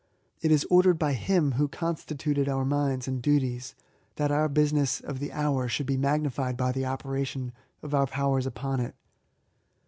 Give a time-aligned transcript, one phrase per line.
[0.41, 3.75] It is ordered by Him who constituted our minds and our duties,
[4.15, 7.51] that our business of the hour should be magnified by the operation
[7.83, 8.95] of our powers upon it.